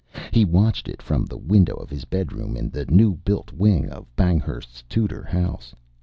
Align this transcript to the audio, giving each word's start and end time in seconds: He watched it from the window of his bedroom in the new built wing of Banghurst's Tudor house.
He 0.31 0.45
watched 0.45 0.87
it 0.87 0.99
from 0.99 1.25
the 1.25 1.37
window 1.37 1.75
of 1.75 1.91
his 1.91 2.05
bedroom 2.05 2.57
in 2.57 2.71
the 2.71 2.87
new 2.87 3.17
built 3.17 3.53
wing 3.53 3.87
of 3.91 4.07
Banghurst's 4.15 4.81
Tudor 4.89 5.21
house. 5.21 5.75